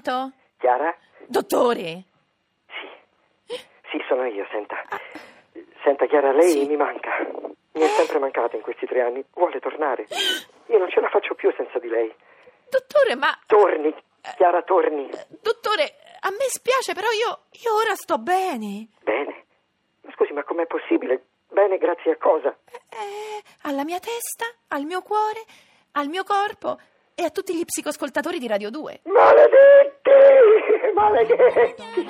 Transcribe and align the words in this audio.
Pronto? 0.00 0.32
Chiara? 0.58 0.96
Dottore? 1.26 2.04
Sì, 3.46 4.02
sono 4.08 4.24
io, 4.24 4.46
senta. 4.50 4.76
Senta, 5.84 6.06
Chiara, 6.06 6.32
lei 6.32 6.50
Sì. 6.50 6.66
mi 6.66 6.76
manca. 6.76 7.10
Mi 7.72 7.82
è 7.82 7.86
sempre 7.88 8.18
mancata 8.18 8.56
in 8.56 8.62
questi 8.62 8.86
tre 8.86 9.02
anni. 9.02 9.22
Vuole 9.34 9.60
tornare? 9.60 10.06
Io 10.68 10.78
non 10.78 10.88
ce 10.88 11.00
la 11.00 11.08
faccio 11.08 11.34
più 11.34 11.52
senza 11.56 11.78
di 11.78 11.88
lei. 11.88 12.12
Dottore, 12.68 13.14
ma... 13.16 13.36
Torni, 13.46 13.94
Chiara, 14.36 14.62
torni. 14.62 15.08
Dottore, 15.42 15.94
a 16.20 16.30
me 16.30 16.46
spiace, 16.48 16.94
però 16.94 17.08
io, 17.10 17.40
io 17.62 17.74
ora 17.74 17.94
sto 17.94 18.16
bene. 18.18 18.88
Bene. 19.02 19.44
Ma 20.02 20.12
scusi, 20.14 20.32
ma 20.32 20.44
com'è 20.44 20.66
possibile? 20.66 21.24
Bene, 21.48 21.76
grazie 21.78 22.12
a 22.12 22.16
cosa? 22.16 22.56
Eh, 22.88 23.42
alla 23.62 23.84
mia 23.84 23.98
testa, 23.98 24.46
al 24.68 24.84
mio 24.84 25.02
cuore, 25.02 25.42
al 25.92 26.06
mio 26.08 26.22
corpo 26.24 26.78
e 27.20 27.24
a 27.24 27.30
tutti 27.30 27.54
gli 27.54 27.66
psicoscoltatori 27.66 28.38
di 28.38 28.46
Radio 28.46 28.70
2. 28.70 29.02
Maledetti! 29.04 30.10
Maledetti! 30.94 32.08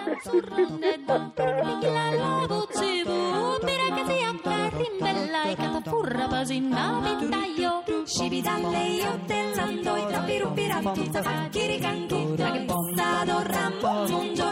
La 1.44 2.10
la 2.12 2.46
buzibu, 2.46 3.58
pira 3.58 3.94
che 3.96 4.04
si 4.06 4.22
apre 4.24 4.70
rimbella 4.70 5.42
e 5.50 5.56
cata 5.56 5.80
furra 5.82 6.28
pasinna 6.28 7.00
ventaio. 7.02 7.82
Scivi 8.04 8.40
dalle 8.40 8.84
io 8.84 9.18
dell'ando 9.26 9.96
e 9.96 10.06
trappi 10.06 10.38
rupira 10.38 10.78
tutta 10.78 11.22
facchiri 11.22 11.80
canchi. 11.80 12.36
La 12.36 12.50
che 12.52 12.64
possa 12.66 13.24
dorrammo, 13.24 14.06
mungioni 14.06 14.38
la 14.48 14.49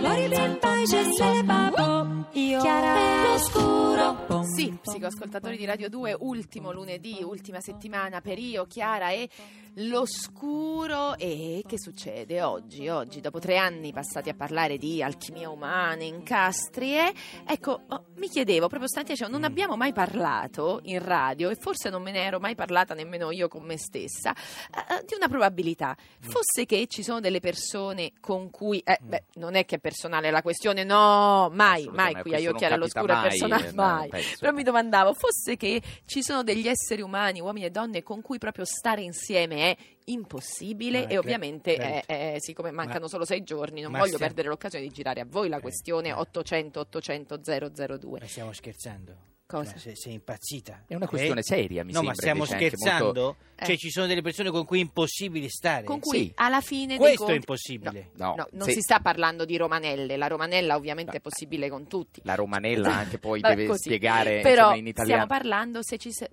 Lori 0.00 0.28
bimba 0.28 0.80
e 0.80 0.86
cessele 0.86 1.42
babo. 1.42 2.28
Io 2.32 2.62
per 2.62 3.28
l'oscuro. 3.28 4.44
Sì, 4.44 4.78
psicoscoltatori 4.80 5.58
di 5.58 5.66
Radio 5.66 5.90
2, 5.90 6.16
ultimo 6.20 6.72
lunedì, 6.72 7.18
ultima 7.22 7.60
settimana 7.60 8.22
per 8.22 8.38
io, 8.38 8.64
Chiara 8.66 9.10
e 9.10 9.28
l'oscuro. 9.76 11.16
E 11.18 11.62
che 11.66 11.78
succede 11.78 12.42
oggi? 12.42 12.88
Oggi, 12.88 13.20
dopo 13.20 13.38
tre 13.38 13.56
anni 13.56 13.92
passati 13.92 14.28
a 14.28 14.34
parlare 14.34 14.78
di 14.78 15.02
alchimia 15.02 15.50
umana, 15.50 16.04
incastri, 16.04 16.96
eh, 16.96 17.12
ecco, 17.46 17.82
oh, 17.88 18.04
mi 18.16 18.28
chiedevo 18.28 18.68
proprio 18.68 18.88
stamattina, 18.88 19.16
cioè, 19.16 19.28
non 19.28 19.44
abbiamo 19.44 19.76
mai 19.76 19.92
parlato 19.92 20.80
in 20.84 21.04
radio, 21.04 21.50
e 21.50 21.56
forse 21.56 21.90
non 21.90 22.02
me 22.02 22.12
ne 22.12 22.22
ero 22.22 22.38
mai 22.38 22.54
parlata 22.54 22.94
nemmeno 22.94 23.30
io 23.30 23.48
con 23.48 23.64
me 23.64 23.76
stessa, 23.76 24.32
eh, 24.32 25.04
di 25.04 25.14
una 25.14 25.28
probabilità. 25.28 25.96
Fosse 26.20 26.64
che 26.64 26.86
ci 26.86 27.02
sono 27.02 27.20
delle 27.20 27.40
persone 27.40 28.12
con 28.20 28.50
cui, 28.50 28.80
eh, 28.80 28.98
beh, 29.02 29.24
non 29.34 29.54
è 29.54 29.64
che 29.64 29.76
è 29.76 29.78
personale 29.78 30.30
la 30.30 30.42
questione, 30.42 30.84
no, 30.84 31.50
mai, 31.52 31.88
mai 31.92 32.12
qui 32.12 32.20
a 32.20 32.22
questo 32.22 32.38
io, 32.38 32.50
non 32.50 32.58
Chiara, 32.58 32.76
capita 32.76 33.00
l'oscuro 33.00 33.18
è 33.18 33.28
personale, 33.28 33.68
eh, 33.68 33.72
no, 33.72 33.82
mai. 33.82 34.08
penso. 34.08 34.36
Però 34.40 34.52
mi 34.52 34.62
domandavo, 34.62 35.12
fosse 35.12 35.56
che 35.56 35.82
ci 36.06 36.22
sono 36.22 36.42
degli 36.42 36.68
esseri 36.68 37.02
umani, 37.02 37.40
uomini 37.40 37.66
e 37.66 37.70
donne, 37.70 38.02
con 38.02 38.22
cui 38.22 38.38
proprio 38.38 38.64
stare 38.64 39.02
insieme 39.02 39.65
è 39.70 39.76
impossibile 40.06 41.02
Ma 41.02 41.06
e 41.08 41.18
ovviamente, 41.18 41.74
credo. 41.74 42.02
eh, 42.06 42.34
eh, 42.34 42.40
siccome 42.40 42.70
mancano 42.70 43.00
Ma- 43.00 43.08
solo 43.08 43.24
sei 43.24 43.42
giorni, 43.42 43.80
non 43.80 43.92
voglio 43.92 44.04
stiamo- 44.06 44.24
perdere 44.26 44.48
l'occasione 44.48 44.84
di 44.84 44.90
girare 44.92 45.20
a 45.20 45.26
voi 45.28 45.48
la 45.48 45.58
Eh, 45.58 45.60
questione 45.60 46.08
eh. 46.08 46.12
800 46.12 46.80
800 46.80 47.40
002. 47.42 48.20
Ma 48.20 48.26
stiamo 48.26 48.52
scherzando? 48.52 49.16
Cosa? 49.46 49.70
Cioè, 49.70 49.78
sei, 49.78 49.96
sei 49.96 50.12
impazzita? 50.14 50.82
È 50.88 50.94
una 50.96 51.04
Eh? 51.04 51.08
questione 51.08 51.40
seria, 51.44 51.84
mi 51.84 51.92
no, 51.92 51.98
sembra. 52.02 52.08
ma 52.08 52.14
stiamo 52.14 52.44
scherzando? 52.46 53.04
molto- 53.04 53.36
Cioè, 53.58 53.70
Eh. 53.70 53.76
ci 53.78 53.90
sono 53.90 54.06
delle 54.06 54.20
persone 54.20 54.50
con 54.50 54.64
cui 54.64 54.78
è 54.78 54.82
impossibile 54.82 55.48
stare. 55.48 55.84
Con 55.84 56.00
cui 56.00 56.18
Sì. 56.18 56.32
alla 56.34 56.60
fine 56.60 56.88
dei 56.88 56.96
Questo 56.98 57.14
è 57.14 57.26
conti- 57.26 57.34
impossibile. 57.36 58.10
No, 58.16 58.26
No, 58.26 58.34
no, 58.38 58.48
non 58.50 58.66
se- 58.66 58.72
si 58.72 58.80
sta 58.80 58.98
parlando 58.98 59.44
di 59.44 59.56
romanelle, 59.56 60.16
la 60.16 60.26
romanella 60.26 60.74
ovviamente 60.74 61.18
è 61.18 61.20
possibile 61.20 61.68
con 61.70 61.86
tutti. 61.86 62.20
La 62.24 62.34
romanella 62.34 62.92
anche 62.92 63.18
poi 63.20 63.40
deve 63.64 63.66
così. 63.66 63.82
spiegare 63.84 64.40
Però 64.40 64.62
insomma, 64.62 64.76
in 64.76 64.86
italiano. 64.88 65.22
stiamo 65.22 65.26
parlando 65.40 65.82
se 65.84 65.96
ci 65.96 66.10
se- 66.12 66.30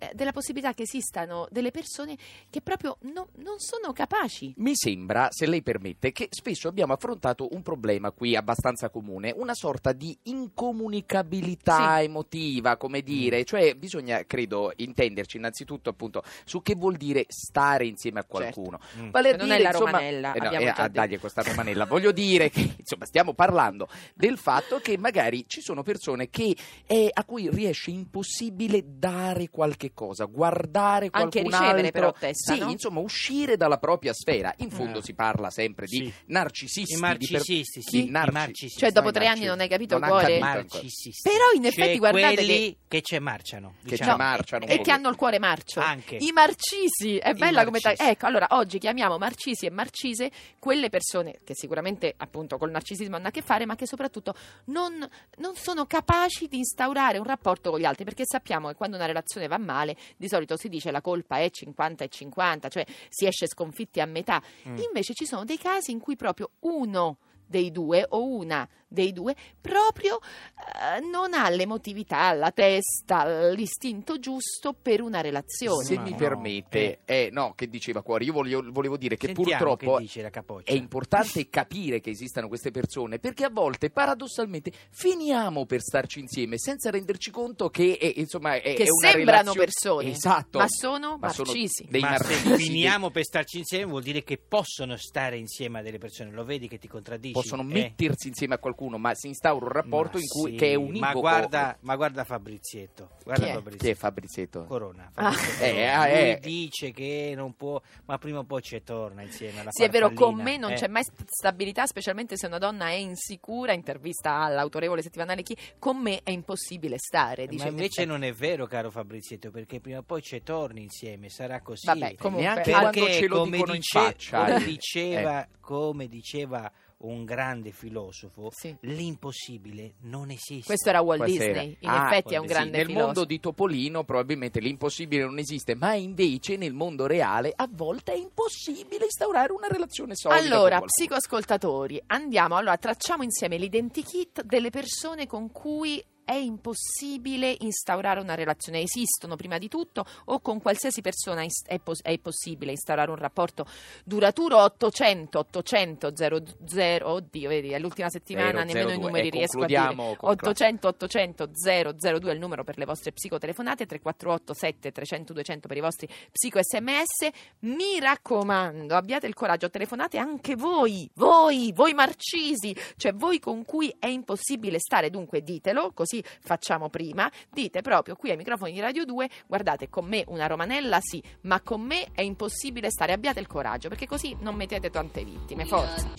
eh, 0.00 0.10
della 0.14 0.32
possibilità 0.32 0.72
che 0.72 0.82
esistano 0.82 1.46
delle 1.50 1.70
persone 1.70 2.16
che 2.48 2.60
proprio 2.62 2.96
no- 3.02 3.28
non 3.36 3.58
sono 3.58 3.92
capaci. 3.92 4.54
Mi 4.56 4.74
sembra, 4.74 5.28
se 5.30 5.46
lei 5.46 5.62
permette, 5.62 6.10
che 6.12 6.28
spesso 6.30 6.68
abbiamo 6.68 6.94
affrontato 6.94 7.48
un 7.52 7.62
problema 7.62 8.10
qui 8.10 8.34
abbastanza 8.34 8.88
comune, 8.88 9.32
una 9.36 9.54
sorta 9.54 9.92
di 9.92 10.16
incomunicabilità 10.24 12.00
emotiva, 12.02 12.76
come 12.76 13.02
dire, 13.02 13.44
cioè 13.44 13.74
bisogna, 13.74 14.24
credo, 14.24 14.72
intenderci 14.76 15.36
innanzitutto 15.36 15.90
appunto 15.90 16.22
su 16.44 16.62
che 16.62 16.74
vuol 16.74 16.96
dire 16.96 17.26
stare 17.28 17.86
insieme 17.86 18.20
a 18.20 18.24
qualcuno. 18.24 18.78
Mm. 18.98 19.10
Vale 19.10 19.32
a 19.32 19.36
Non 19.36 19.46
dire, 19.46 19.58
è 19.58 19.62
la 19.62 19.68
insomma- 19.68 19.90
romanella, 19.90 20.32
eh 20.32 20.38
no, 20.38 20.46
abbiamo 20.46 20.64
eh, 20.66 20.72
già 20.72 20.82
ah, 20.82 20.88
dagli 20.88 21.18
questa 21.18 21.42
romanella. 21.42 21.84
Voglio 21.84 22.12
dire 22.12 22.48
che 22.50 22.60
insomma 22.78 23.04
stiamo 23.04 23.34
parlando 23.34 23.88
del 24.14 24.38
fatto 24.38 24.78
che 24.78 24.96
magari 24.96 25.44
ci 25.46 25.60
sono 25.60 25.82
persone 25.82 26.30
che, 26.30 26.56
eh, 26.86 27.10
a 27.12 27.24
cui 27.24 27.48
riesce 27.50 27.90
impossibile 27.90 28.82
dare 28.86 29.48
qualche 29.50 29.89
cosa, 29.94 30.24
guardare 30.24 31.08
Anche 31.10 31.40
qualcun 31.42 31.42
ricevere, 31.60 31.86
altro. 31.86 31.90
però, 31.92 32.12
testa, 32.12 32.54
Sì, 32.54 32.60
no? 32.60 32.70
insomma, 32.70 33.00
uscire 33.00 33.56
dalla 33.56 33.78
propria 33.78 34.12
sfera. 34.12 34.52
In 34.58 34.70
fondo 34.70 34.98
Eh. 34.98 35.02
si 35.02 35.14
parla 35.14 35.50
sempre 35.50 35.86
di 35.86 35.96
Sì. 36.06 36.12
narcisisti. 36.26 36.94
I 36.94 37.16
di 37.18 37.26
per- 37.28 37.40
sì, 37.42 37.62
Chi? 37.62 38.06
i 38.06 38.10
Narci- 38.10 38.32
marcisisti. 38.32 38.78
Cioè, 38.78 38.90
dopo 38.92 39.06
No, 39.06 39.12
tre 39.12 39.26
anni 39.26 39.44
non 39.44 39.60
hai 39.60 39.68
capito 39.68 39.98
Non 39.98 40.08
cuore? 40.08 40.38
marcisisti. 40.38 41.12
Però 41.22 41.50
in 41.54 41.64
effetti 41.64 41.88
Cioè, 41.90 41.98
guardate 41.98 42.34
quelli 42.34 42.76
che 42.88 43.02
ci 43.02 43.18
marciano. 43.18 43.74
Che 43.82 43.90
diciamo. 43.90 44.10
ci 44.12 44.16
marciano 44.18 44.64
un 44.64 44.70
e 44.70 44.76
po' 44.76 44.82
che 44.82 44.84
di- 44.84 44.90
hanno 44.96 45.08
il 45.08 45.16
cuore 45.16 45.38
marcio. 45.38 45.80
Anche. 45.80 46.16
I 46.16 46.32
marcisi, 46.32 47.16
è 47.18 47.34
bella 47.34 47.64
come 47.64 47.78
ta-. 47.80 47.94
Ecco, 47.96 48.26
allora 48.26 48.46
oggi 48.50 48.78
chiamiamo 48.78 49.18
marcisi 49.18 49.66
e 49.66 49.70
marcise 49.70 50.30
quelle 50.58 50.88
persone 50.88 51.38
che 51.44 51.54
sicuramente 51.54 52.14
appunto 52.16 52.58
col 52.58 52.70
narcisismo 52.70 53.16
hanno 53.16 53.28
a 53.28 53.30
che 53.30 53.42
fare, 53.42 53.66
ma 53.66 53.74
che 53.76 53.86
soprattutto 53.86 54.34
non, 54.66 54.92
non 55.38 55.54
sono 55.56 55.86
capaci 55.86 56.46
di 56.48 56.58
instaurare 56.58 57.18
un 57.18 57.24
rapporto 57.24 57.70
con 57.70 57.78
gli 57.80 57.84
altri, 57.84 58.04
perché 58.04 58.24
sappiamo 58.26 58.68
che 58.68 58.74
quando 58.74 58.96
una 58.96 59.06
relazione 59.06 59.46
va 59.46 59.58
male, 59.58 59.79
di 60.16 60.28
solito 60.28 60.56
si 60.56 60.68
dice 60.68 60.90
la 60.90 61.00
colpa 61.00 61.38
è 61.38 61.50
50 61.50 62.04
e 62.04 62.08
50, 62.08 62.68
cioè 62.68 62.86
si 63.08 63.26
esce 63.26 63.46
sconfitti 63.46 64.00
a 64.00 64.06
metà. 64.06 64.42
Mm. 64.68 64.76
Invece 64.78 65.14
ci 65.14 65.26
sono 65.26 65.44
dei 65.44 65.58
casi 65.58 65.90
in 65.90 66.00
cui 66.00 66.16
proprio 66.16 66.50
uno 66.60 67.18
dei 67.46 67.70
due 67.70 68.06
o 68.08 68.24
una 68.24 68.68
dei 68.92 69.12
due 69.12 69.34
proprio 69.60 70.18
eh, 70.18 71.00
non 71.00 71.32
ha 71.32 71.48
l'emotività, 71.48 72.32
la 72.32 72.50
testa, 72.50 73.48
l'istinto 73.50 74.18
giusto 74.18 74.72
per 74.74 75.00
una 75.00 75.20
relazione. 75.20 75.84
Se 75.84 75.94
Ma 75.94 76.02
mi 76.02 76.10
no, 76.10 76.16
permette, 76.16 77.00
eh, 77.04 77.28
no, 77.30 77.52
che 77.54 77.68
diceva 77.68 78.02
Cuore, 78.02 78.24
io 78.24 78.32
voglio- 78.32 78.64
volevo 78.70 78.96
dire 78.96 79.16
che 79.16 79.26
Sentiamo 79.28 79.76
purtroppo 79.76 79.96
che 79.98 80.62
è 80.64 80.72
importante 80.74 81.48
capire 81.48 82.00
che 82.00 82.10
esistano 82.10 82.48
queste 82.48 82.70
persone 82.72 83.18
perché 83.20 83.44
a 83.44 83.50
volte 83.50 83.90
paradossalmente 83.90 84.72
finiamo 84.90 85.66
per 85.66 85.80
starci 85.80 86.18
insieme 86.20 86.58
senza 86.58 86.90
renderci 86.90 87.30
conto 87.30 87.70
che 87.70 87.92
eh, 87.92 88.14
insomma 88.16 88.54
è, 88.54 88.74
che 88.74 88.84
è 88.84 88.88
una 88.90 89.10
sembrano 89.10 89.52
relazione- 89.52 89.58
persone, 89.64 90.10
esatto 90.10 90.58
ma 90.58 90.66
sono 90.68 91.16
Ma 91.18 91.28
sono 91.30 91.46
marcisi. 91.50 91.86
dei 91.88 92.00
Ma 92.00 92.16
se 92.16 92.34
narcisi, 92.34 92.56
finiamo 92.64 93.10
per 93.10 93.22
starci 93.24 93.58
insieme 93.58 93.84
vuol 93.84 94.02
dire 94.02 94.24
che 94.24 94.36
possono 94.38 94.96
stare 94.96 95.36
insieme 95.38 95.78
a 95.78 95.82
delle 95.82 95.98
persone. 95.98 96.30
Lo 96.32 96.44
vedi 96.44 96.66
che 96.66 96.78
ti 96.78 96.88
contraddici? 96.88 97.32
possono 97.32 97.62
Eh. 97.62 97.66
mettersi 97.66 98.28
insieme 98.28 98.54
a 98.54 98.58
qualcuno 98.58 98.78
ma 98.88 99.14
si 99.14 99.28
instaura 99.28 99.64
un 99.66 99.72
rapporto 99.72 100.16
Ma 100.16 100.22
in 100.22 100.28
cui 100.28 100.50
sì, 100.52 100.56
che 100.56 100.72
è 100.72 100.76
Ma 100.76 100.82
univoco 100.84 101.20
guarda, 101.20 101.76
ma 101.80 101.96
guarda 101.96 102.24
Fabrizietto. 102.24 103.10
Guarda 103.24 103.44
Chi 103.44 103.50
è? 103.50 103.54
Fabrizietto. 103.54 103.84
chi 103.84 103.90
è 103.90 103.94
Fabrizietto? 103.94 104.64
Corona. 104.64 105.10
Ah. 105.14 105.32
Fabrizio 105.32 105.64
Eh, 105.64 105.70
Corona. 105.74 105.94
ah, 106.00 106.06
Lui 106.06 106.14
eh. 106.30 106.38
dice 106.40 106.90
che 106.92 107.32
non 107.36 107.54
può, 107.54 107.80
ma 108.06 108.18
prima 108.18 108.38
o 108.38 108.44
poi 108.44 108.62
ci 108.62 108.82
torna 108.82 109.22
insieme 109.22 109.60
alla 109.60 109.70
Sì, 109.70 109.82
è 109.82 109.88
vero, 109.88 110.12
con 110.12 110.34
me 110.36 110.56
non 110.56 110.72
Eh. 110.72 110.74
c'è 110.74 110.88
mai 110.88 111.02
st- 111.04 111.24
stabilità, 111.26 111.86
specialmente 111.86 112.36
se 112.36 112.46
una 112.46 112.58
donna 112.58 112.88
è 112.88 112.94
insicura, 112.94 113.72
intervista 113.72 114.36
all'autorevole 114.40 115.02
settimanale 115.02 115.42
chi, 115.42 115.56
con 115.78 115.98
me 115.98 116.20
è 116.22 116.30
impossibile 116.30 116.96
stare. 116.98 117.46
Dice 117.46 117.64
Ma 117.64 117.70
in 117.70 117.76
invece 117.76 118.04
non 118.04 118.22
è 118.24 118.32
vero, 118.32 118.66
caro 118.66 118.90
Fabrizietto, 118.90 119.50
perché 119.50 119.80
prima 119.80 119.98
o 119.98 120.02
poi 120.02 120.22
ci 120.22 120.42
torni 120.42 120.82
insieme, 120.82 121.28
sarà 121.28 121.60
così. 121.60 121.86
Vabbè, 121.86 122.14
comunque, 122.16 122.62
quando 122.62 123.06
ce 123.06 123.26
lo 123.26 123.38
come 123.40 123.50
dicono 123.56 123.72
in 123.74 123.80
dice- 123.80 123.98
faccia, 123.98 124.44
come 124.44 124.56
eh. 124.56 124.64
diceva, 124.64 125.46
come 125.60 126.08
diceva 126.08 126.70
un 127.02 127.24
grande 127.24 127.70
filosofo, 127.70 128.50
Sì. 128.54 128.76
l'impossibile 128.80 129.94
non 130.02 130.30
esiste. 130.30 130.66
Questo 130.66 130.88
era 130.90 131.00
Walt 131.00 131.22
Questa 131.22 131.44
era. 131.44 131.52
Disney, 131.60 131.76
in 131.80 131.88
Ah, 131.88 132.06
effetti 132.06 132.34
è 132.34 132.36
un 132.36 132.44
Walt 132.44 132.46
Disney. 132.46 132.46
grande 132.48 132.76
nel 132.76 132.86
filosofo. 132.86 133.04
mondo 133.06 133.24
di 133.24 133.40
Topolino 133.40 134.04
probabilmente 134.04 134.60
l'impossibile 134.60 135.24
non 135.24 135.38
esiste, 135.38 135.74
ma 135.74 135.94
invece 135.94 136.56
nel 136.56 136.72
mondo 136.74 137.06
reale 137.06 137.52
a 137.54 137.68
volte 137.70 138.12
è 138.12 138.16
impossibile 138.16 139.04
instaurare 139.04 139.52
una 139.52 139.66
relazione 139.68 140.14
solida. 140.14 140.40
Allora, 140.40 140.80
psicoascoltatori, 140.80 142.02
andiamo, 142.06 142.56
allora 142.56 142.76
tracciamo 142.76 143.22
insieme 143.22 143.56
l'identikit 143.56 144.42
delle 144.42 144.70
persone 144.70 145.26
con 145.26 145.50
cui 145.50 146.02
è 146.30 146.34
impossibile 146.36 147.56
instaurare 147.58 148.20
una 148.20 148.34
relazione. 148.36 148.80
Esistono 148.82 149.34
prima 149.34 149.58
di 149.58 149.66
tutto 149.68 150.04
o 150.26 150.38
con 150.38 150.60
qualsiasi 150.62 151.00
persona 151.00 151.42
è, 151.66 151.78
pos- 151.80 152.02
è 152.02 152.16
possibile 152.18 152.70
instaurare 152.70 153.10
un 153.10 153.16
rapporto 153.16 153.66
duraturo? 154.04 154.58
800 154.62 155.38
800 155.40 156.12
00 156.14 157.08
oddio 157.10 157.48
vedi 157.48 157.70
è 157.70 157.78
l'ultima 157.80 158.08
settimana 158.08 158.62
Vero, 158.64 158.64
nemmeno 158.64 158.86
02. 158.90 158.94
i 158.94 158.98
numeri 159.00 159.26
E 159.26 159.30
riesco 159.30 159.62
a 159.62 159.66
dire. 159.66 159.78
concludiamo 159.80 160.16
con 160.16 160.30
800 160.30 160.88
800 160.88 161.50
002 161.52 162.30
è 162.30 162.34
il 162.34 162.38
numero 162.38 162.62
per 162.62 162.78
le 162.78 162.84
vostre 162.84 163.10
psicotelefonate 163.12 163.86
348 163.86 164.54
7 164.54 164.92
300 164.92 165.32
200 165.32 165.66
per 165.68 165.76
i 165.76 165.80
vostri 165.80 166.08
psico 166.30 166.60
sms 166.62 167.28
mi 167.60 167.98
raccomando 167.98 168.94
abbiate 168.94 169.26
il 169.26 169.34
coraggio 169.34 169.68
telefonate 169.68 170.16
anche 170.18 170.54
voi 170.54 171.10
voi 171.14 171.72
voi 171.74 171.92
marcisi 171.92 172.76
cioè 172.96 173.12
voi 173.14 173.40
con 173.40 173.64
cui 173.64 173.92
è 173.98 174.06
impossibile 174.06 174.78
stare. 174.78 175.10
Dunque 175.10 175.42
ditelo 175.42 175.90
così 175.92 176.19
facciamo 176.40 176.88
prima 176.88 177.30
dite 177.50 177.80
proprio 177.82 178.16
qui 178.16 178.30
ai 178.30 178.36
microfoni 178.36 178.72
di 178.72 178.80
Radio 178.80 179.04
2 179.04 179.28
guardate 179.46 179.88
con 179.88 180.06
me 180.06 180.24
una 180.28 180.46
romanella 180.46 180.98
sì 181.00 181.22
ma 181.42 181.60
con 181.60 181.80
me 181.80 182.08
è 182.12 182.22
impossibile 182.22 182.90
stare 182.90 183.12
abbiate 183.12 183.40
il 183.40 183.46
coraggio 183.46 183.88
perché 183.88 184.06
così 184.06 184.36
non 184.40 184.54
mettete 184.54 184.90
tante 184.90 185.24
vittime 185.24 185.64
forza 185.64 186.10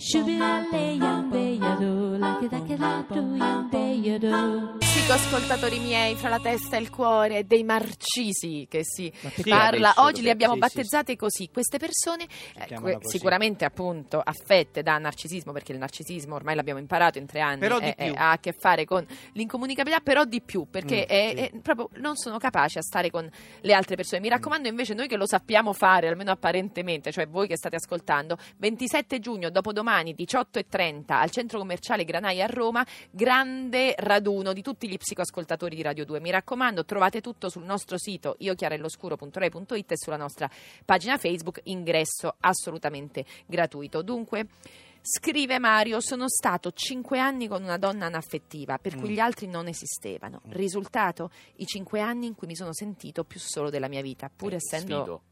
Psicoascoltatori 4.78 5.78
miei, 5.78 6.14
fra 6.16 6.28
la 6.28 6.38
testa 6.38 6.76
e 6.76 6.80
il 6.80 6.90
cuore, 6.90 7.46
dei 7.46 7.64
marcisi 7.64 8.66
che 8.68 8.80
si 8.84 9.10
perché 9.20 9.48
parla. 9.50 9.88
adesso 9.90 10.02
Oggi 10.02 10.22
li 10.22 10.30
abbiamo 10.30 10.54
sì, 10.54 10.60
sì, 10.60 10.66
battezzate 10.66 11.16
così. 11.16 11.48
Queste 11.52 11.78
persone, 11.78 12.24
eh, 12.56 12.74
que- 12.74 12.94
così. 13.00 13.16
sicuramente 13.16 13.64
appunto 13.64 14.20
affette 14.22 14.82
da 14.82 14.98
narcisismo, 14.98 15.52
perché 15.52 15.72
il 15.72 15.78
narcisismo 15.78 16.34
ormai 16.34 16.54
l'abbiamo 16.54 16.78
imparato 16.80 17.18
in 17.18 17.26
tre 17.26 17.40
anni, 17.40 17.60
Però 17.60 17.78
di 17.78 17.86
è- 17.86 17.94
è- 17.94 18.04
più. 18.06 18.14
ha 18.16 18.30
a 18.32 18.38
che 18.38 18.52
fare 18.52 18.84
con 18.84 19.06
l'incomunicabilità, 19.90 20.00
però 20.00 20.24
di 20.24 20.40
più, 20.40 20.66
perché 20.70 21.06
Mm, 21.06 21.08
è- 21.08 21.32
sì. 21.36 21.56
è 21.56 21.60
proprio 21.60 21.88
non 22.00 22.16
sono 22.16 22.38
capaci 22.38 22.78
a 22.78 22.82
stare 22.82 23.10
con 23.10 23.28
le 23.60 23.72
altre 23.72 23.96
persone. 23.96 24.20
Mi 24.20 24.28
raccomando 24.28 24.68
invece 24.68 24.94
noi 24.94 25.08
che 25.08 25.16
lo 25.16 25.26
sappiamo 25.26 25.72
fare, 25.72 26.08
almeno 26.08 26.30
apparentemente, 26.30 27.10
cioè 27.12 27.26
voi 27.26 27.46
che 27.46 27.56
state 27.56 27.76
ascoltando, 27.76 28.36
27 28.58 29.18
giugno, 29.18 29.50
dopodomani, 29.50 30.14
18.30, 30.14 31.20
al 31.20 31.30
centro 31.30 31.58
commerciale 31.58 32.04
Granai 32.04 32.40
a 32.42 32.46
Roma, 32.46 32.84
grande 33.10 33.94
raduno 33.98 34.52
di 34.52 34.62
tutti 34.62 34.88
gli 34.88 34.96
psicoascoltatori 34.96 35.76
di 35.76 35.82
Radio 35.82 36.04
2. 36.04 36.20
Mi 36.20 36.30
raccomando, 36.30 36.84
trovate 36.84 37.20
tutto 37.20 37.48
sul 37.48 37.64
nostro 37.64 37.98
sito 37.98 38.36
iochiarelloscuro.rai.it 38.38 39.92
e 39.92 39.96
sulla 39.96 40.16
nostra 40.16 40.48
pagina 40.84 41.16
Facebook, 41.16 41.60
ingresso 41.64 42.34
assolutamente 42.40 43.24
gratuito. 43.46 44.02
Dunque, 44.02 44.46
Scrive 45.04 45.58
Mario, 45.58 46.00
sono 46.00 46.28
stato 46.28 46.70
cinque 46.70 47.18
anni 47.18 47.48
con 47.48 47.60
una 47.64 47.76
donna 47.76 48.06
anaffettiva, 48.06 48.78
per 48.78 48.94
cui 48.96 49.08
Mm. 49.10 49.12
gli 49.12 49.18
altri 49.18 49.46
non 49.48 49.66
esistevano. 49.66 50.40
Risultato? 50.50 51.30
I 51.56 51.66
cinque 51.66 51.98
anni 52.00 52.26
in 52.26 52.36
cui 52.36 52.46
mi 52.46 52.54
sono 52.54 52.72
sentito 52.72 53.24
più 53.24 53.40
solo 53.40 53.68
della 53.68 53.88
mia 53.88 54.00
vita, 54.00 54.30
pur 54.34 54.52
Eh, 54.52 54.56
essendo... 54.56 54.96
sfido. 54.96 55.22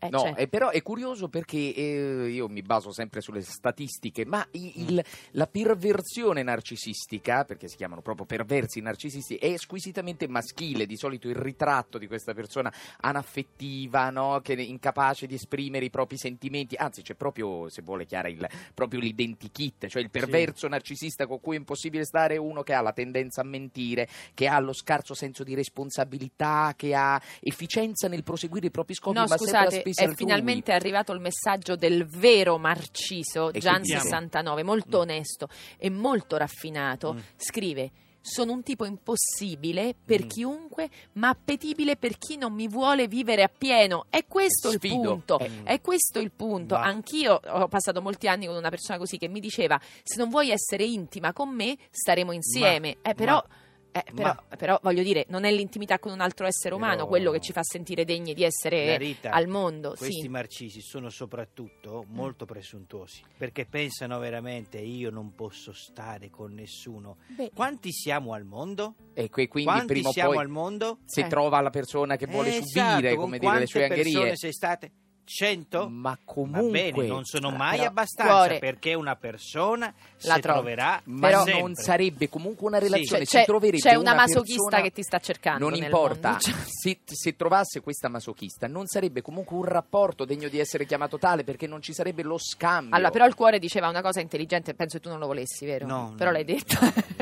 Eh, 0.00 0.08
No, 0.10 0.20
cioè, 0.20 0.34
eh, 0.36 0.48
però 0.48 0.70
è 0.70 0.80
curioso 0.82 1.28
perché 1.28 1.74
eh, 1.74 2.28
io 2.30 2.48
mi 2.48 2.62
baso 2.62 2.92
sempre 2.92 3.20
sulle 3.20 3.42
statistiche, 3.42 4.24
ma 4.24 4.46
il- 4.52 5.04
la 5.32 5.46
perversione 5.46 6.42
narcisistica, 6.42 7.44
perché 7.44 7.66
si 7.68 7.76
chiamano 7.76 8.00
proprio 8.00 8.24
perversi 8.26 8.80
narcisisti, 8.80 9.36
è 9.36 9.56
squisitamente 9.56 10.28
maschile. 10.28 10.86
Di 10.86 10.96
solito 10.96 11.28
il 11.28 11.34
ritratto 11.34 11.98
di 11.98 12.06
questa 12.06 12.32
persona 12.32 12.72
anaffettiva, 13.00 14.10
no? 14.10 14.40
che 14.42 14.54
è 14.54 14.60
incapace 14.60 15.26
di 15.26 15.34
esprimere 15.34 15.84
i 15.84 15.90
propri 15.90 16.16
sentimenti, 16.16 16.76
anzi 16.76 17.02
c'è 17.02 17.14
proprio, 17.14 17.68
se 17.68 17.82
vuole 17.82 18.06
Chiara, 18.06 18.28
il, 18.28 18.46
proprio 18.74 19.00
l'identikit, 19.00 19.86
cioè 19.88 20.02
il 20.02 20.10
perverso 20.10 20.68
narcisista 20.68 21.26
con 21.26 21.40
cui 21.40 21.56
è 21.56 21.58
impossibile 21.58 22.04
stare, 22.04 22.36
uno 22.36 22.62
che 22.62 22.72
ha 22.72 22.80
la 22.80 22.92
tendenza 22.92 23.40
a 23.40 23.44
mentire, 23.44 24.08
che 24.34 24.46
ha 24.46 24.58
lo 24.60 24.72
scarso 24.72 25.14
senso 25.14 25.42
di 25.44 25.54
responsabilità, 25.54 26.72
che 26.76 26.94
ha 26.94 27.20
efficienza 27.40 28.08
nel 28.08 28.22
proseguire 28.22 28.66
i 28.68 28.70
propri 28.70 28.94
scopi, 28.94 29.16
No, 29.18 29.24
ma 29.26 29.36
scusate, 29.36 29.82
è 29.94 30.04
altrui. 30.04 30.16
finalmente 30.26 30.72
arrivato 30.72 31.12
il 31.12 31.20
messaggio 31.20 31.76
del 31.76 32.04
vero 32.06 32.58
Marciso, 32.58 33.52
E 33.52 33.58
Gian 33.60 33.76
chiudiamo. 33.82 34.02
69, 34.02 34.62
molto 34.62 34.98
onesto 34.98 35.48
e 35.76 35.90
molto 35.90 36.36
raffinato. 36.36 37.14
Mm. 37.14 37.18
Scrive: 37.36 37.90
Sono 38.20 38.52
un 38.52 38.62
tipo 38.62 38.84
impossibile 38.84 39.94
per 40.04 40.24
Mm. 40.24 40.28
chiunque, 40.28 40.90
ma 41.12 41.28
appetibile 41.30 41.96
per 41.96 42.18
chi 42.18 42.36
non 42.36 42.52
mi 42.52 42.68
vuole 42.68 43.06
vivere 43.08 43.42
appieno. 43.42 44.04
È 44.10 44.26
questo 44.26 44.68
il 44.70 44.74
Sfido. 44.76 45.00
punto. 45.12 45.38
Eh. 45.38 45.62
È 45.62 45.80
questo 45.80 46.18
il 46.18 46.30
punto. 46.32 46.74
Ma- 46.74 46.82
Anch'io 46.82 47.40
ho 47.42 47.68
passato 47.68 48.02
molti 48.02 48.28
anni 48.28 48.46
con 48.46 48.56
una 48.56 48.68
persona 48.70 48.98
così 48.98 49.16
che 49.16 49.28
mi 49.28 49.40
diceva: 49.40 49.80
Se 50.02 50.16
non 50.18 50.28
vuoi 50.28 50.50
essere 50.50 50.84
intima 50.84 51.32
con 51.32 51.48
me, 51.54 51.76
staremo 51.90 52.32
insieme. 52.32 52.98
eh, 53.02 53.14
però. 53.14 53.42
Eh, 53.90 54.04
però, 54.14 54.34
però, 54.56 54.78
voglio 54.82 55.02
dire, 55.02 55.24
non 55.28 55.44
è 55.44 55.50
l'intimità 55.52 55.98
con 55.98 56.12
un 56.12 56.20
altro 56.20 56.46
essere 56.46 56.74
umano 56.74 56.96
Però- 56.96 57.06
quello 57.08 57.30
che 57.32 57.40
ci 57.40 57.52
fa 57.52 57.62
sentire 57.62 58.04
degni 58.04 58.34
di 58.34 58.44
essere 58.44 58.96
Rita, 58.98 59.30
al 59.30 59.48
mondo. 59.48 59.94
Questi 59.96 60.20
sì. 60.22 60.28
marcisi 60.28 60.80
sono 60.80 61.08
soprattutto 61.10 62.04
molto 62.08 62.44
presuntuosi 62.44 63.22
perché 63.36 63.66
pensano 63.66 64.18
veramente 64.18 64.78
io 64.78 65.10
non 65.10 65.34
posso 65.34 65.72
stare 65.72 66.30
con 66.30 66.52
nessuno. 66.52 67.16
Beh, 67.28 67.50
Quanti 67.54 67.90
siamo 67.92 68.32
al 68.34 68.44
mondo? 68.44 68.94
E 69.14 69.28
que- 69.30 69.48
quindi 69.48 69.70
Quanti 69.70 69.92
prima 69.92 70.08
o 70.10 70.12
siamo 70.12 70.30
poi 70.32 70.38
al 70.42 70.48
mondo? 70.48 70.98
se 71.04 71.22
Eh. 71.22 71.26
trova 71.28 71.60
la 71.60 71.70
persona 71.70 72.16
che 72.16 72.26
vuole 72.26 72.48
Eh, 72.48 72.62
subire, 72.62 72.68
esatto, 72.80 72.96
dire, 72.96 73.08
le 73.08 73.14
sue 73.16 73.38
quante 73.38 73.58
persone 73.58 73.84
angherie. 73.84 74.36
sei 74.36 74.52
state? 74.52 74.92
100? 75.28 75.88
Ma 75.90 76.10
Va 76.10 76.18
comunque 76.24 76.70
bene, 76.92 77.06
non 77.06 77.24
sono 77.24 77.50
mai 77.50 77.76
però- 77.76 77.88
abbastanza 77.90 78.32
Cuore. 78.32 78.58
perché 78.58 78.94
una 78.94 79.14
persona 79.16 79.92
La 80.22 80.34
si 80.34 80.40
trovi. 80.40 80.58
troverà 80.58 81.00
ma 81.04 81.30
sempre. 81.30 81.60
non 81.60 81.74
sarebbe 81.74 82.28
comunque 82.30 82.66
una 82.66 82.78
Sì. 82.78 82.84
relazione, 82.84 83.24
c'è, 83.24 83.40
si 83.40 83.44
troverebbe 83.44 83.82
c'è 83.82 83.94
una, 83.94 84.14
masochista 84.14 84.62
persona- 84.64 84.82
che 84.82 84.90
ti 84.92 85.02
sta 85.02 85.18
cercando. 85.18 85.68
Non 85.68 85.74
importa. 85.78 86.38
Cioè, 86.38 86.54
se, 86.66 86.98
se 87.04 87.36
trovasse 87.36 87.80
questa 87.80 88.08
masochista 88.08 88.66
non 88.66 88.86
sarebbe 88.86 89.20
comunque 89.20 89.56
un 89.56 89.64
rapporto 89.64 90.24
degno 90.24 90.48
di 90.48 90.58
essere 90.58 90.86
chiamato 90.86 91.18
tale 91.18 91.44
perché 91.44 91.66
non 91.66 91.82
ci 91.82 91.92
sarebbe 91.92 92.22
lo 92.22 92.38
scambio. 92.38 92.94
Allora, 92.94 93.10
però 93.10 93.26
il 93.26 93.34
cuore 93.34 93.58
diceva 93.58 93.88
una 93.88 94.00
cosa 94.00 94.20
intelligente, 94.20 94.74
penso 94.74 94.96
che 94.96 95.02
tu 95.02 95.10
non 95.10 95.18
lo 95.18 95.26
volessi, 95.26 95.66
vero? 95.66 95.86
No, 95.86 96.14
però 96.16 96.30
no. 96.30 96.36
l'hai 96.36 96.44
detto. 96.44 96.76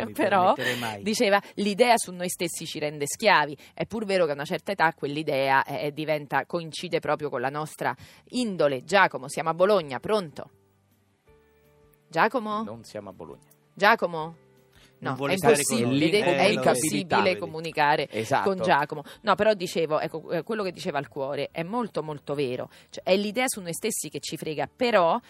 Mi 0.04 0.12
però 0.12 0.54
diceva 1.00 1.42
l'idea 1.54 1.96
su 1.96 2.12
noi 2.12 2.28
stessi 2.28 2.66
ci 2.66 2.78
rende 2.78 3.04
schiavi. 3.06 3.56
È 3.74 3.84
pur 3.86 4.04
vero 4.04 4.24
che 4.26 4.30
a 4.30 4.34
una 4.34 4.44
certa 4.44 4.70
età 4.72 4.92
quell'idea 4.92 5.64
eh, 5.64 5.92
diventa, 5.92 6.44
coincide 6.46 7.00
proprio 7.00 7.30
con 7.30 7.40
la 7.40 7.48
nostra 7.48 7.94
indole. 8.30 8.84
Giacomo, 8.84 9.28
siamo 9.28 9.50
a 9.50 9.54
Bologna, 9.54 9.98
pronto? 10.00 10.50
Giacomo? 12.08 12.62
Non 12.62 12.84
siamo 12.84 13.10
a 13.10 13.12
Bologna. 13.12 13.44
Giacomo? 13.74 14.36
Non 14.98 15.10
No, 15.12 15.14
vuole 15.16 15.34
è 15.34 15.36
impossibile, 15.36 16.20
è 16.24 16.46
Eh, 16.46 16.52
impossibile 16.54 17.36
comunicare 17.36 18.08
Esatto. 18.10 18.48
con 18.48 18.62
Giacomo. 18.62 19.02
No, 19.22 19.34
però 19.34 19.52
dicevo, 19.52 20.00
ecco, 20.00 20.30
eh, 20.30 20.42
quello 20.42 20.62
che 20.62 20.72
diceva 20.72 20.98
il 20.98 21.08
cuore 21.08 21.50
è 21.52 21.62
molto 21.62 22.02
molto 22.02 22.34
vero. 22.34 22.70
Cioè, 22.88 23.04
è 23.04 23.14
l'idea 23.14 23.44
su 23.46 23.60
noi 23.60 23.74
stessi 23.74 24.08
che 24.08 24.20
ci 24.20 24.38
frega, 24.38 24.66
però 24.74 25.20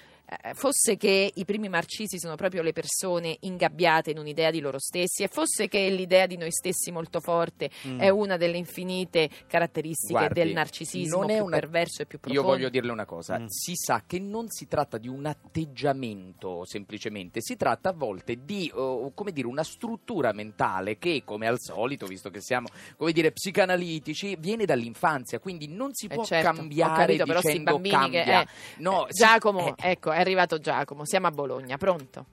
fosse 0.54 0.96
che 0.96 1.30
i 1.32 1.44
primi 1.44 1.68
marcisi 1.68 2.18
sono 2.18 2.34
proprio 2.34 2.62
le 2.62 2.72
persone 2.72 3.36
ingabbiate 3.40 4.10
in 4.10 4.18
un'idea 4.18 4.50
di 4.50 4.58
loro 4.60 4.78
stessi 4.78 5.22
e 5.22 5.28
fosse 5.28 5.68
che 5.68 5.88
l'idea 5.88 6.26
di 6.26 6.36
noi 6.36 6.50
stessi 6.50 6.90
molto 6.90 7.20
forte 7.20 7.70
Mm. 7.86 8.00
è 8.00 8.08
una 8.08 8.36
delle 8.36 8.56
infinite 8.56 9.28
caratteristiche 9.46 10.12
Guardi, 10.12 10.40
del 10.40 10.52
narcisismo 10.52 11.20
non 11.20 11.30
è 11.30 11.34
più 11.36 11.44
una- 11.44 11.58
perverso 11.58 12.02
e 12.02 12.06
più 12.06 12.18
Io 12.24 12.32
profondo. 12.32 12.50
voglio 12.50 12.68
dirle 12.68 12.90
una 12.90 13.04
cosa, 13.04 13.38
Mm. 13.38 13.46
si 13.48 13.74
sa 13.76 14.02
che 14.06 14.18
non 14.18 14.48
si 14.48 14.66
tratta 14.66 14.98
di 14.98 15.08
un 15.08 15.26
atteggiamento 15.26 16.64
semplicemente, 16.64 17.40
si 17.40 17.56
tratta 17.56 17.90
a 17.90 17.92
volte 17.92 18.44
di 18.44 18.70
oh, 18.74 19.12
come 19.14 19.30
dire, 19.32 19.46
una 19.46 19.62
struttura 19.64 20.32
mentale 20.32 20.98
che 20.98 21.22
come 21.24 21.46
al 21.46 21.60
solito, 21.60 22.06
visto 22.06 22.30
che 22.30 22.40
siamo 22.40 22.66
come 22.96 23.12
dire, 23.12 23.30
psicanalitici, 23.32 24.36
viene 24.38 24.64
dall'infanzia, 24.64 25.38
quindi 25.38 25.68
non 25.68 25.94
si 25.94 26.06
Eh, 26.06 26.14
può 26.14 26.24
certo, 26.24 26.48
ho 26.50 26.52
cambiare 26.54 27.04
capito, 27.06 27.24
però 27.26 27.40
dicendo 27.40 27.72
bambini 27.72 27.94
che- 27.94 27.98
cambia. 28.24 28.42
eh, 28.42 28.46
No, 28.78 29.06
Eh, 29.06 29.12
si- 29.12 29.18
Giacomo, 29.22 29.76
eh, 29.76 29.90
ecco, 29.90 30.12
è 30.16 30.20
arrivato 30.20 30.58
Giacomo, 30.58 31.04
siamo 31.04 31.26
a 31.26 31.30
Bologna, 31.30 31.76
pronto? 31.76 32.24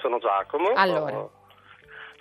Sono 0.00 0.18
Giacomo, 0.18 0.72
Allora. 0.74 1.28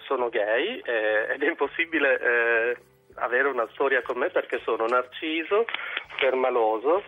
sono 0.07 0.29
gay 0.29 0.79
eh, 0.83 1.33
ed 1.33 1.41
è 1.43 1.47
impossibile 1.47 2.19
eh, 2.19 2.77
avere 3.15 3.47
una 3.47 3.67
storia 3.73 4.01
con 4.01 4.17
me 4.17 4.29
perché 4.29 4.61
sono 4.63 4.85
narciso, 4.85 5.65
permaloso 6.19 7.03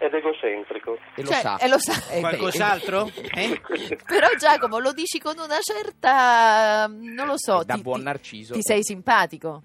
ed 0.00 0.14
egocentrico. 0.14 0.96
e 1.16 1.22
lo 1.22 1.28
Cioè, 1.28 1.40
sa. 1.40 1.56
e 1.58 1.68
lo 1.68 1.78
sa. 1.78 2.14
Eh, 2.14 2.20
Qualcos'altro? 2.20 3.08
Eh? 3.34 3.60
Però 4.06 4.28
Giacomo 4.38 4.78
lo 4.78 4.92
dici 4.92 5.18
con 5.20 5.34
una 5.38 5.58
certa, 5.60 6.86
non 6.88 7.26
lo 7.26 7.34
so, 7.36 7.62
da 7.64 7.74
ti, 7.74 7.82
buon 7.82 8.02
narciso. 8.02 8.54
ti 8.54 8.62
sei 8.62 8.82
simpatico? 8.84 9.62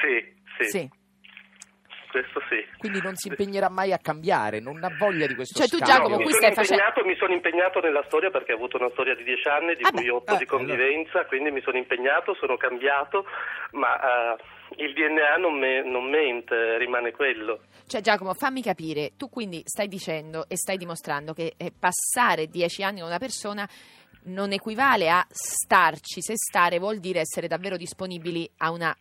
Sì, 0.00 0.34
sì, 0.58 0.64
Sì. 0.70 0.90
Questo 2.10 2.40
sì. 2.48 2.66
Quindi 2.78 3.00
non 3.00 3.16
si 3.16 3.28
impegnerà 3.28 3.68
mai 3.68 3.92
a 3.92 3.98
cambiare, 3.98 4.60
non 4.60 4.82
ha 4.82 4.90
voglia 4.98 5.26
di 5.26 5.34
questo 5.34 5.58
Cioè, 5.58 5.68
tu, 5.68 5.76
scambio. 5.76 5.94
Giacomo, 5.94 6.16
mi, 6.16 6.24
qui 6.24 6.32
sono 6.32 6.42
stai 6.44 6.54
facendo- 6.54 6.82
impegnato, 6.84 7.08
mi 7.08 7.16
sono 7.16 7.32
impegnato 7.32 7.80
nella 7.80 8.02
storia 8.06 8.30
perché 8.30 8.52
ho 8.52 8.56
avuto 8.56 8.76
una 8.76 8.90
storia 8.90 9.14
di 9.14 9.24
dieci 9.24 9.48
anni, 9.48 9.74
di 9.76 9.82
Ah 9.84 9.90
cui 9.90 10.04
beh, 10.04 10.10
otto 10.10 10.34
eh, 10.34 10.38
di 10.38 10.44
convivenza, 10.46 11.24
quindi 11.26 11.50
mi 11.50 11.60
sono 11.62 11.78
impegnato, 11.78 12.34
sono 12.34 12.56
cambiato, 12.56 13.24
ma 13.72 14.34
eh, 14.34 14.36
il 14.84 14.92
DNA 14.92 15.36
non, 15.38 15.58
me- 15.58 15.82
non 15.82 16.08
mente, 16.08 16.78
rimane 16.78 17.12
quello. 17.12 17.62
Cioè 17.86 18.00
Giacomo, 18.00 18.34
fammi 18.34 18.62
capire, 18.62 19.12
tu 19.16 19.28
quindi 19.28 19.62
stai 19.64 19.88
dicendo 19.88 20.46
e 20.48 20.56
stai 20.56 20.76
dimostrando 20.76 21.32
che 21.32 21.54
eh, 21.56 21.72
passare 21.78 22.46
dieci 22.46 22.82
anni 22.82 22.98
con 23.00 23.08
una 23.08 23.18
persona 23.18 23.68
non 24.24 24.52
equivale 24.52 25.08
a 25.08 25.24
starci. 25.30 26.20
Se 26.20 26.34
stare 26.36 26.78
vuol 26.78 26.98
dire 26.98 27.20
essere 27.20 27.48
davvero 27.48 27.76
disponibili 27.76 28.48
a 28.58 28.70
una 28.70 28.94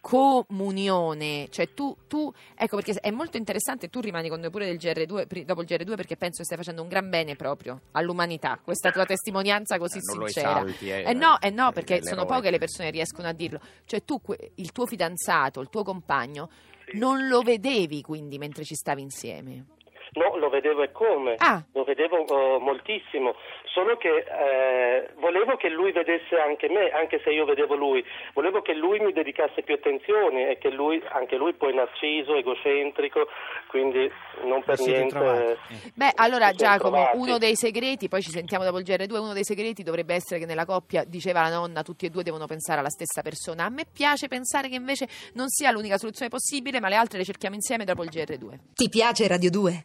comunione, 0.00 1.48
cioè 1.50 1.72
tu, 1.74 1.96
tu, 2.06 2.32
ecco 2.54 2.76
perché 2.76 2.92
è 3.00 3.10
molto 3.10 3.36
interessante, 3.36 3.88
tu 3.88 4.00
rimani 4.00 4.28
con 4.28 4.40
noi 4.40 4.50
pure 4.50 4.66
del 4.66 4.76
GR2, 4.76 5.26
pri- 5.26 5.44
dopo 5.44 5.62
il 5.62 5.66
GR2 5.68 5.94
perché 5.96 6.16
penso 6.16 6.38
che 6.38 6.44
stai 6.44 6.56
facendo 6.58 6.82
un 6.82 6.88
gran 6.88 7.08
bene 7.08 7.36
proprio 7.36 7.80
all'umanità, 7.92 8.58
questa 8.62 8.90
tua 8.90 9.04
testimonianza 9.06 9.78
così 9.78 9.98
Eh, 9.98 10.02
non 10.04 10.26
sincera. 10.26 10.50
esalti, 10.60 10.90
eh, 10.90 11.02
Eh 11.10 11.12
no, 11.12 11.40
eh 11.40 11.50
no, 11.50 11.70
eh, 11.70 11.72
perché 11.72 12.02
sono 12.02 12.24
poche 12.24 12.50
le 12.50 12.58
persone 12.58 12.88
che 12.90 12.94
riescono 12.94 13.28
a 13.28 13.32
dirlo, 13.32 13.60
cioè 13.84 14.04
tu, 14.04 14.20
il 14.56 14.72
tuo 14.72 14.86
fidanzato, 14.86 15.60
il 15.60 15.68
tuo 15.68 15.82
compagno, 15.82 16.48
Sì. 16.90 16.98
non 16.98 17.26
lo 17.28 17.42
vedevi 17.42 18.00
quindi 18.02 18.38
mentre 18.38 18.64
ci 18.64 18.74
stavi 18.74 19.02
insieme? 19.02 19.64
No, 20.12 20.36
lo 20.36 20.48
vedevo 20.48 20.82
e 20.82 20.92
come. 20.92 21.34
Ah. 21.38 21.62
Lo 21.72 21.84
vedevo 21.84 22.24
eh, 22.26 22.58
moltissimo, 22.60 23.34
solo 23.64 23.96
che 23.96 24.08
eh, 24.26 25.10
volevo 25.18 25.56
che 25.56 25.68
lui 25.68 25.92
vedesse 25.92 26.36
anche 26.38 26.68
me, 26.68 26.90
anche 26.90 27.20
se 27.22 27.30
io 27.30 27.44
vedevo 27.44 27.74
lui. 27.74 28.04
Volevo 28.34 28.62
che 28.62 28.74
lui 28.74 28.98
mi 29.00 29.12
dedicasse 29.12 29.62
più 29.62 29.74
attenzione 29.74 30.50
e 30.50 30.58
che 30.58 30.70
lui, 30.70 31.02
anche 31.10 31.36
lui 31.36 31.52
poi 31.54 31.74
narciso, 31.74 32.34
egocentrico, 32.36 33.26
quindi 33.68 34.10
non 34.44 34.62
per 34.64 34.78
niente... 34.80 35.18
eh, 35.18 35.56
Beh, 35.94 36.12
allora 36.16 36.52
Giacomo, 36.52 36.96
trovati. 36.96 37.16
uno 37.18 37.38
dei 37.38 37.56
segreti, 37.56 38.08
poi 38.08 38.22
ci 38.22 38.30
sentiamo 38.30 38.64
dopo 38.64 38.78
il 38.78 38.84
GR2, 38.84 39.18
uno 39.18 39.32
dei 39.32 39.44
segreti 39.44 39.82
dovrebbe 39.82 40.14
essere 40.14 40.40
che 40.40 40.46
nella 40.46 40.64
coppia, 40.64 41.04
diceva 41.04 41.42
la 41.42 41.50
nonna, 41.50 41.82
tutti 41.82 42.06
e 42.06 42.10
due 42.10 42.22
devono 42.22 42.46
pensare 42.46 42.80
alla 42.80 42.88
stessa 42.90 43.22
persona. 43.22 43.64
A 43.64 43.68
me 43.68 43.84
piace 43.92 44.28
pensare 44.28 44.68
che 44.68 44.76
invece 44.76 45.06
non 45.34 45.48
sia 45.48 45.70
l'unica 45.70 45.98
soluzione 45.98 46.30
possibile, 46.30 46.80
ma 46.80 46.88
le 46.88 46.96
altre 46.96 47.18
le 47.18 47.24
cerchiamo 47.24 47.54
insieme 47.54 47.84
dopo 47.84 48.02
il 48.04 48.10
GR2. 48.10 48.58
Ti 48.74 48.88
piace 48.88 49.26
Radio 49.28 49.50
2? 49.50 49.84